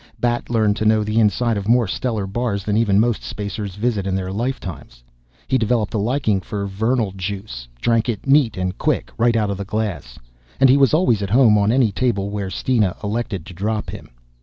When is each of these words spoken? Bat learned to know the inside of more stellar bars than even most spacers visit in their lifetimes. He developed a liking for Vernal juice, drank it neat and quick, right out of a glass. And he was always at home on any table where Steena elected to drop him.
Bat 0.19 0.49
learned 0.49 0.77
to 0.77 0.85
know 0.85 1.03
the 1.03 1.19
inside 1.19 1.57
of 1.57 1.67
more 1.67 1.85
stellar 1.87 2.25
bars 2.25 2.63
than 2.63 2.75
even 2.75 2.99
most 2.99 3.21
spacers 3.21 3.75
visit 3.75 4.07
in 4.07 4.15
their 4.15 4.31
lifetimes. 4.33 5.03
He 5.47 5.59
developed 5.59 5.93
a 5.93 5.99
liking 5.99 6.41
for 6.41 6.65
Vernal 6.65 7.11
juice, 7.15 7.67
drank 7.79 8.09
it 8.09 8.25
neat 8.25 8.57
and 8.57 8.75
quick, 8.79 9.11
right 9.19 9.35
out 9.35 9.51
of 9.51 9.59
a 9.59 9.63
glass. 9.63 10.17
And 10.59 10.71
he 10.71 10.77
was 10.77 10.95
always 10.95 11.21
at 11.21 11.29
home 11.29 11.55
on 11.55 11.71
any 11.71 11.91
table 11.91 12.31
where 12.31 12.49
Steena 12.49 12.95
elected 13.03 13.45
to 13.45 13.53
drop 13.53 13.91
him. 13.91 14.09